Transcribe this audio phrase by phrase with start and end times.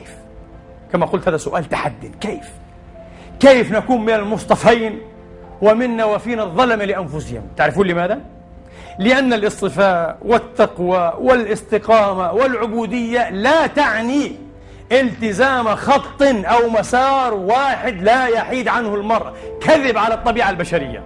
[0.00, 0.14] كيف؟
[0.92, 2.50] كما قلت هذا سؤال تحد كيف؟
[3.40, 5.00] كيف نكون من المصطفين
[5.62, 8.20] ومنا وفينا الظلم لأنفسهم؟ تعرفون لماذا؟
[8.98, 14.36] لأن الاصطفاء والتقوى والاستقامة والعبودية لا تعني
[14.92, 21.02] التزام خط أو مسار واحد لا يحيد عنه المرء كذب على الطبيعة البشرية.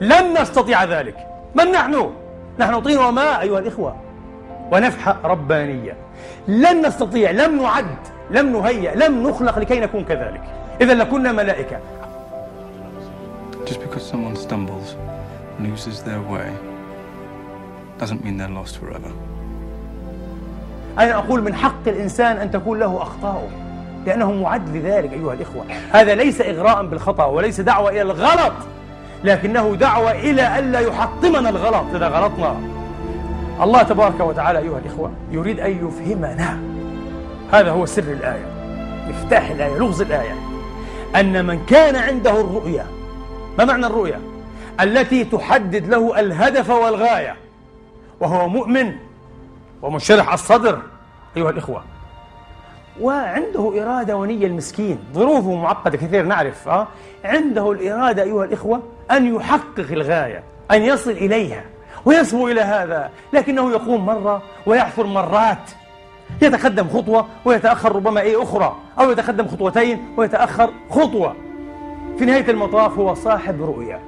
[0.00, 1.16] لن نستطيع ذلك.
[1.54, 2.10] من نحن؟
[2.58, 3.96] نحن طين وماء أيها الإخوة.
[4.72, 5.96] ونفحة ربانية.
[6.48, 7.96] لن نستطيع لم نعد.
[8.30, 10.42] لم نهيأ لم نخلق لكي نكون كذلك.
[10.80, 11.78] إذا لكنا ملائكة.
[13.64, 14.96] Just because someone stumbles,
[15.60, 16.50] loses their way,
[17.98, 19.12] doesn't mean they're lost forever.
[20.98, 23.48] أنا أقول من حق الإنسان أن تكون له أخطاء
[24.06, 25.64] لأنه معد لذلك أيها الإخوة.
[25.92, 28.52] هذا ليس إغراء بالخطأ وليس دعوة إلى الغلط
[29.24, 32.56] لكنه دعوة إلى ألا يحطمنا الغلط إذا غلطنا.
[33.62, 36.58] الله تبارك وتعالى أيها الإخوة يريد أن يفهمنا.
[37.52, 38.46] هذا هو سر الآية.
[39.08, 40.34] مفتاح الآية لغز الآية.
[41.16, 42.86] أن من كان عنده الرؤية
[43.58, 44.20] ما معنى الرؤية؟
[44.80, 47.36] التي تحدد له الهدف والغاية.
[48.20, 48.92] وهو مؤمن
[49.82, 50.82] ومنشرح الصدر
[51.36, 51.84] أيها الإخوة.
[53.00, 54.98] وعنده إرادة ونية المسكين.
[55.14, 56.86] ظروفه معقدة كثير نعرف أه؟
[57.24, 61.64] عنده الإرادة أيها الإخوة أن يحقق الغاية أن يصل إليها
[62.04, 63.10] ويسمو إلى هذا.
[63.32, 65.70] لكنه يقوم مرة ويعثر مرات.
[66.42, 71.34] يتقدم خطوة ويتأخر ربما أي أخرى أو يتقدم خطوتين ويتأخر خطوة.
[72.18, 74.00] في نهاية المطاف هو صاحب رؤية.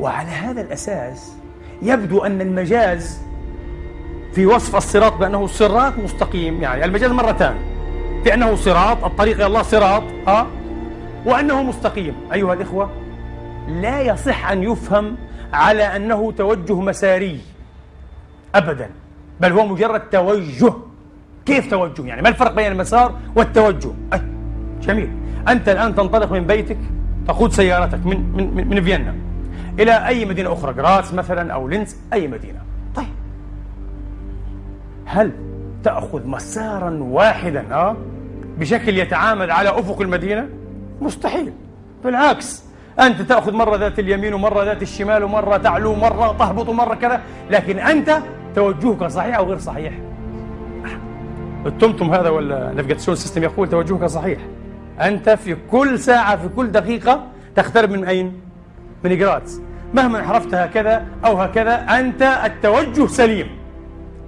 [0.00, 1.32] وعلى هذا الأساس
[1.82, 3.20] يبدو أن المجاز
[4.34, 7.56] في وصف الصراط بأنه صراط مستقيم يعني المجاز مرتان.
[8.24, 10.46] في أنه صراط الطريق إلى الله صراط ها
[11.26, 12.14] وأنه مستقيم.
[12.32, 12.90] أيها الإخوة
[13.68, 15.16] لا يصح أن يفهم
[15.52, 17.40] على أنه توجه مساري
[18.54, 18.90] أبدا
[19.40, 20.72] بل هو مجرد توجه
[21.48, 24.20] كيف توجه؟ يعني ما الفرق بين المسار والتوجه؟ أي
[24.80, 25.10] جميل.
[25.48, 26.78] أنت الآن تنطلق من بيتك
[27.28, 29.14] تقود سيارتك من, من, من فيينا.
[29.78, 32.58] إلى أي مدينة أخرى؟ جراس مثلا أو لينز؟ أي مدينة؟
[32.94, 33.06] طيب.
[35.04, 35.32] هل
[35.84, 37.96] تأخذ مسارا واحدا آه
[38.58, 40.48] بشكل يتعامد على أفق المدينة؟
[41.00, 41.52] مستحيل.
[42.04, 42.62] بالعكس
[43.00, 47.20] أنت تأخذ مرة ذات اليمين ومرة ذات الشمال ومرة تعلو مرة تهبط ومرة كذا
[47.50, 48.18] لكن أنت
[48.54, 49.92] توجهك صحيح أو غير صحيح؟
[51.66, 54.38] ال TomTom هذا ولا navigation system يقول توجهك صحيح.
[55.00, 57.24] أنت في كل ساعة في كل دقيقة
[57.56, 58.40] تقترب من أين؟
[59.04, 59.60] من جراتس
[59.94, 63.46] مهما انحرفت هكذا أو هكذا أنت التوجه سليم.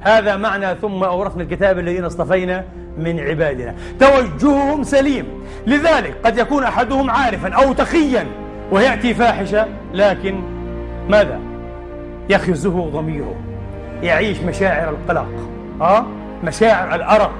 [0.00, 2.64] هذا معنى ثم أورثنا الكتاب الذين اصطفينا
[2.98, 3.74] من عبادنا.
[4.00, 5.26] توجههم سليم.
[5.66, 8.26] لذلك قد يكون أحدهم عارفا أو تقيا
[8.72, 10.40] ويأتي فاحشة لكن
[11.08, 11.40] ماذا؟
[12.30, 13.34] يخزه ضميره.
[14.02, 15.28] يعيش مشاعر القلق.
[15.80, 16.06] أه؟
[16.44, 17.32] مشاعر الأرق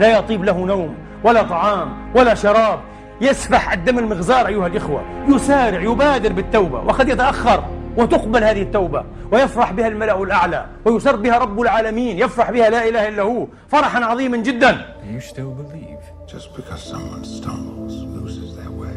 [0.00, 0.94] لا يطيب له نوم
[1.24, 2.80] ولا طعام ولا شراب
[3.20, 7.64] يسفح الدم المغزار أيها الإخوة يسارع يبادر بالتوبة وقد يتأخر
[7.96, 13.08] وتقبل هذه التوبة ويفرح بها الملأ الأعلى ويسر بها رب العالمين يفرح بها لا إله
[13.08, 16.02] إلا هو فرحا عظيما جدا You still believe?
[16.34, 18.96] Just because someone stumbles, loses their way,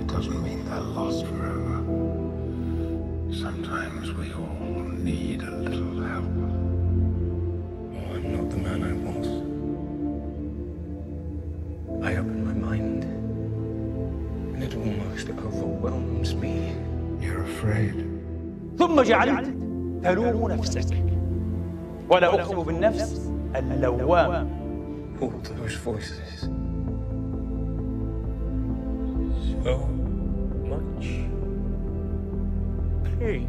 [0.00, 1.76] it doesn't mean they're lost forever.
[3.44, 6.63] Sometimes we all need a little help.
[8.53, 9.27] Oh, I'm not the man I was.
[12.03, 13.03] I open my mind,
[14.53, 16.75] and it almost overwhelms me.
[17.21, 18.05] You're afraid.
[18.77, 19.53] ثم جعلت
[20.03, 21.03] تلوم نفسك
[22.09, 24.59] ولا أقسم بالنفس اللوام
[25.21, 26.47] All those voices.
[29.63, 29.73] So
[30.73, 31.07] much
[33.19, 33.47] pain.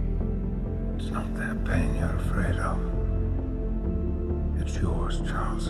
[0.99, 2.78] It's not their pain you're afraid of.
[4.66, 5.68] It's yours, Charles.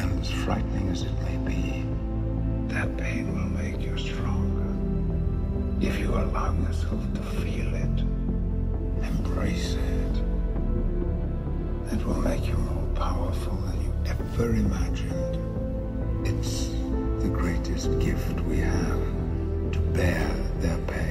[0.00, 1.84] And as frightening as it may be,
[2.74, 4.66] that pain will make you stronger.
[5.80, 8.00] If you allow yourself to feel it,
[9.06, 10.22] embrace it,
[11.92, 15.38] it will make you more powerful than you ever imagined.
[16.26, 16.66] It's
[17.22, 19.02] the greatest gift we have
[19.70, 21.01] to bear their pain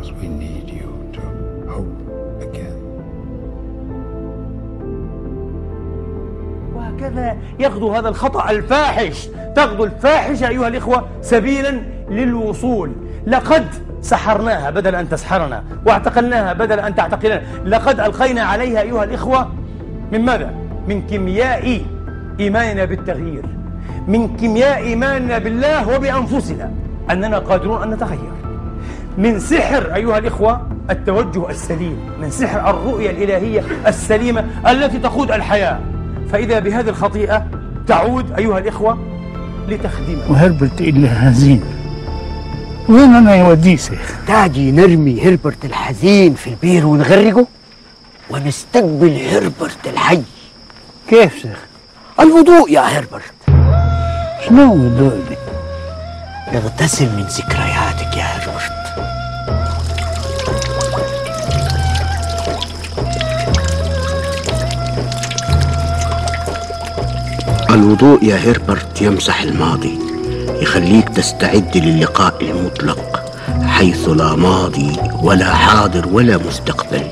[0.00, 1.20] Charles, we need you to
[1.68, 2.00] hope
[2.40, 2.76] again.
[6.74, 9.28] وهكذا يغدو هذا الخطأ الفاحش.
[9.56, 12.92] تغدو الفاحشة أيها الإخوة سبيلا للوصول.
[13.26, 13.66] لقد
[14.02, 17.42] سحرناها بدل أن تسحرنا واعتقلناها بدل أن تعتقلنا.
[17.64, 19.48] لقد ألقينا عليها أيها الإخوة
[20.12, 20.54] من ماذا؟
[20.88, 21.80] من كيمياء
[22.40, 23.44] إيماننا بالتغيير
[24.08, 26.70] من كيمياء إيماننا بالله وبأنفسنا.
[27.10, 28.39] أننا قادرون أن نتغير.
[29.18, 35.80] من سحر أيها الإخوة التوجه السليم من سحر الرؤية الإلهية السليمة التي تقود الحياة.
[36.32, 37.46] فإذا بهذه الخطيئة
[37.86, 38.98] تعود أيها الإخوة
[39.68, 40.30] لتخديمها.
[40.30, 41.64] وهربت إلى هزين
[42.88, 47.46] وين أنا يوديه شيخ؟ تاجي نرمي هربرت الحزين في البير ونغرقه؟
[48.30, 50.22] ونستقبل هربرت الحي.
[51.08, 51.58] كيف شيخ؟
[52.20, 53.32] الوضوء يا هربرت.
[54.48, 55.36] شنو الوضوء دي
[56.58, 58.79] اغتسل من ذكرياتك يا هربرت.
[67.74, 69.98] الوضوء يا هربرت يمسح الماضي
[70.62, 73.22] يخليك تستعد للقاء المطلق
[73.66, 77.02] حيث لا ماضي ولا حاضر ولا مستقبل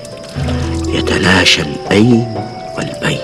[0.87, 2.35] يتلاشى الأين
[2.77, 3.19] والبين.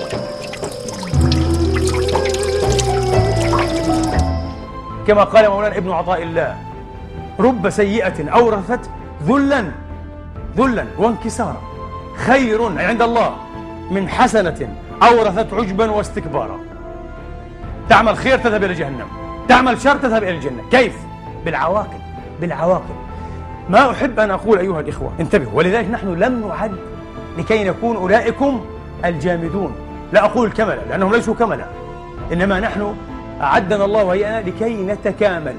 [5.07, 6.55] كما قال مولانا ابن عطاء الله
[7.39, 8.89] رب سيئة أورثت
[9.27, 9.71] ذلا
[10.57, 11.61] ذلا وانكسارا
[12.25, 13.35] خير عند الله
[13.91, 14.67] من حسنة
[15.03, 16.64] أورثت عجبا واستكبارا.
[17.89, 19.07] تعمل خير تذهب إلى جهنم.
[19.47, 20.63] تعمل شر تذهب إلى الجنة.
[20.71, 20.93] كيف؟
[21.45, 21.99] بالعواقب.
[22.41, 22.95] بالعواقب.
[23.69, 25.11] ما أحب أن أقول أيها الإخوة.
[25.19, 25.51] انتبهوا.
[25.53, 26.75] ولذلك نحن لم نعد
[27.37, 28.65] لكي نكون أولئكم
[29.05, 29.75] الجامدون.
[30.13, 31.65] لا أقول الكملة لأنهم ليسوا كملة
[32.33, 32.95] إنما نحن
[33.41, 35.55] أعدنا الله وهيئنا لكي نتكامل.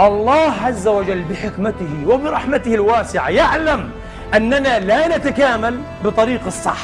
[0.00, 3.90] الله عز وجل بحكمته وبرحمته الواسعة يعلم
[4.34, 6.80] أننا لا نتكامل بطريق الصح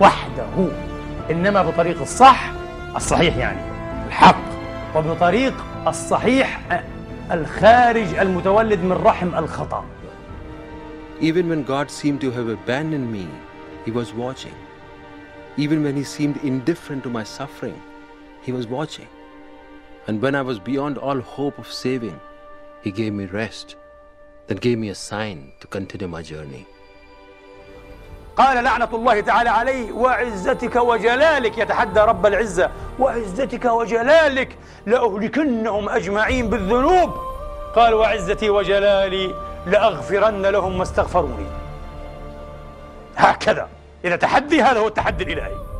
[0.00, 0.68] وحده.
[1.30, 2.50] إنما بطريق الصح
[2.96, 3.73] الصحيح يعني.
[4.13, 4.41] الحق
[4.95, 5.53] وبطريق
[5.87, 6.61] الصحيح
[7.31, 9.85] الخارج المتولد من رحم الخطأ
[11.21, 13.27] Even when God seemed to have abandoned me,
[13.85, 14.55] He was watching.
[15.57, 17.81] Even when He seemed indifferent to my suffering,
[18.41, 19.07] He was watching.
[20.07, 22.17] And when I was beyond all hope of saving,
[22.81, 23.75] He gave me rest,
[24.47, 26.65] then gave me a sign to continue my journey.
[28.36, 37.10] قال لعنة الله تعالى عليه وعزتك وجلالك يتحدى رب العزة وعزتك وجلالك لأهلكنهم أجمعين بالذنوب.
[37.76, 39.34] قال وعزتي وجلالي
[39.66, 41.46] لأغفرن لهم ما استغفروني.
[43.16, 43.68] هكذا.
[44.04, 45.73] إذا تحدي هذا هو التحدي الإلهي.